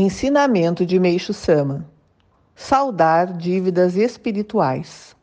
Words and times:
Ensinamento 0.00 0.86
de 0.86 0.98
Meixo 0.98 1.34
Sama: 1.34 1.86
Saldar 2.56 3.36
dívidas 3.36 3.96
espirituais. 3.96 5.14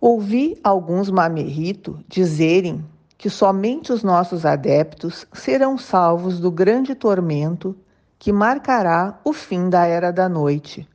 Ouvi 0.00 0.58
alguns 0.64 1.10
mamerrito 1.10 2.02
dizerem 2.08 2.82
que 3.18 3.28
somente 3.28 3.92
os 3.92 4.02
nossos 4.02 4.46
adeptos 4.46 5.26
serão 5.34 5.76
salvos 5.76 6.40
do 6.40 6.50
grande 6.50 6.94
tormento 6.94 7.76
que 8.18 8.32
marcará 8.32 9.20
o 9.22 9.34
fim 9.34 9.68
da 9.68 9.84
era 9.84 10.10
da 10.10 10.26
noite, 10.26 10.88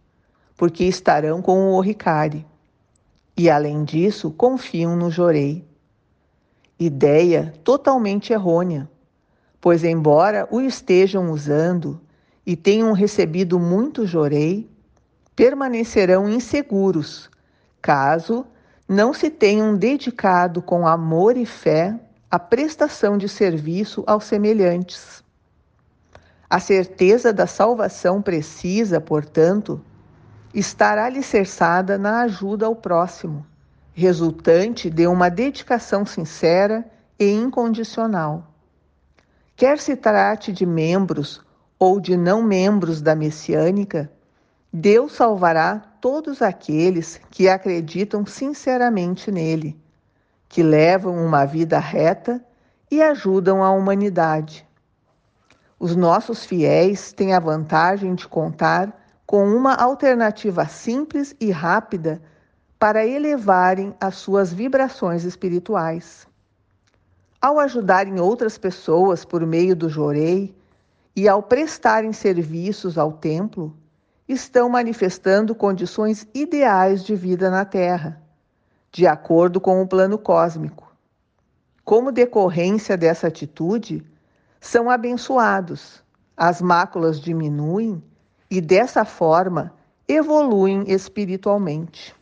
porque 0.58 0.84
estarão 0.84 1.44
com 1.44 1.70
o 1.70 1.76
Oricari. 1.76 2.44
E 3.38 3.52
além 3.52 3.84
disso, 3.84 4.32
confiam 4.32 4.96
no 4.96 5.12
Jorei. 5.12 5.64
Ideia 6.80 7.54
totalmente 7.64 8.34
errônea, 8.34 8.90
pois 9.62 9.84
embora 9.84 10.48
o 10.50 10.60
estejam 10.60 11.30
usando 11.30 12.02
e 12.46 12.56
tenham 12.56 12.94
recebido 12.94 13.60
muito 13.60 14.06
jorei, 14.06 14.70
permanecerão 15.36 16.30
inseguros, 16.30 17.30
caso 17.82 18.46
não 18.88 19.14
se 19.14 19.30
tenham 19.30 19.76
dedicado 19.76 20.62
com 20.62 20.88
amor 20.88 21.38
e 21.38 21.46
fé 21.46 22.00
à 22.30 22.38
prestação 22.38 23.18
de 23.18 23.28
serviço 23.28 24.04
aos 24.06 24.26
semelhantes. 24.26 25.24
A 26.50 26.60
certeza 26.60 27.34
da 27.34 27.48
salvação 27.48 28.22
precisa, 28.22 29.02
portanto, 29.02 29.82
estar 30.54 30.98
alicerçada 30.98 31.98
na 31.98 32.22
ajuda 32.22 32.68
ao 32.68 32.76
próximo, 32.76 33.46
resultante 33.94 34.90
de 34.90 35.08
uma 35.08 35.30
dedicação 35.30 36.06
sincera 36.06 36.86
e 37.20 37.30
incondicional. 37.32 38.48
Quer 39.56 39.80
se 39.80 39.96
trate 39.96 40.52
de 40.52 40.66
membros 40.66 41.42
ou 41.78 42.00
de 42.00 42.16
não 42.16 42.42
membros 42.42 43.02
da 43.02 43.16
messiânica, 43.16 44.10
Deus 44.72 45.14
salvará 45.14 45.82
todos 46.02 46.42
aqueles 46.42 47.20
que 47.32 47.48
acreditam 47.48 48.26
sinceramente 48.26 49.32
nele, 49.32 49.80
que 50.50 50.62
levam 50.62 51.16
uma 51.26 51.46
vida 51.46 51.80
reta 51.80 52.44
e 52.92 53.02
ajudam 53.02 53.64
a 53.64 53.72
humanidade. 53.72 54.68
Os 55.80 55.96
nossos 55.96 56.46
fiéis 56.46 57.12
têm 57.12 57.34
a 57.34 57.40
vantagem 57.40 58.16
de 58.16 58.28
contar 58.28 58.94
com 59.26 59.48
uma 59.48 59.74
alternativa 59.76 60.66
simples 60.68 61.36
e 61.40 61.52
rápida 61.52 62.22
para 62.78 63.06
elevarem 63.06 63.96
as 64.00 64.16
suas 64.16 64.54
vibrações 64.54 65.24
espirituais. 65.24 66.28
Ao 67.42 67.60
ajudarem 67.60 68.20
outras 68.20 68.58
pessoas 68.58 69.26
por 69.26 69.46
meio 69.46 69.76
do 69.76 69.90
jorei 69.90 70.56
e 71.16 71.28
ao 71.28 71.42
prestarem 71.42 72.12
serviços 72.12 72.98
ao 72.98 73.14
templo, 73.14 73.76
estão 74.28 74.68
manifestando 74.68 75.54
condições 75.56 76.28
ideais 76.34 77.04
de 77.04 77.16
vida 77.16 77.50
na 77.50 77.64
Terra, 77.64 78.22
de 78.92 79.06
acordo 79.06 79.62
com 79.62 79.82
o 79.82 79.88
plano 79.88 80.18
cósmico. 80.18 80.92
Como 81.84 82.12
decorrência 82.12 82.98
dessa 82.98 83.28
atitude, 83.28 84.04
são 84.60 84.90
abençoados, 84.90 86.04
as 86.36 86.60
máculas 86.60 87.22
diminuem 87.22 88.04
e, 88.50 88.60
dessa 88.60 89.06
forma, 89.06 89.72
evoluem 90.08 90.84
espiritualmente. 90.88 92.16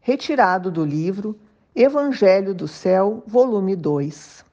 Retirado 0.00 0.70
do 0.70 0.84
livro 0.84 1.38
Evangelho 1.74 2.54
do 2.54 2.66
Céu, 2.66 3.22
volume 3.26 3.76
2. 3.76 4.45